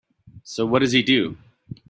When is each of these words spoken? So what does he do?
So 0.41 0.65
what 0.65 0.79
does 0.79 0.93
he 0.93 1.03
do? 1.03 1.37